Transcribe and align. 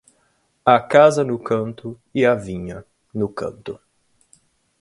A 0.65 0.79
casa 0.79 1.23
no 1.23 1.37
canto; 1.37 1.95
e 2.11 2.25
a 2.25 2.33
vinha, 2.33 2.83
no 3.13 3.29
canto. 3.29 3.79